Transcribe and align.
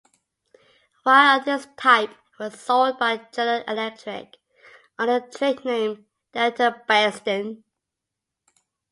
Wire 1.05 1.37
of 1.37 1.45
this 1.45 1.67
type 1.77 2.09
was 2.39 2.59
sold 2.59 2.97
by 2.97 3.17
General 3.31 3.61
Electric 3.67 4.37
under 4.97 5.19
the 5.19 5.27
trade 5.37 5.63
name 5.63 6.07
Deltabeston. 6.33 7.63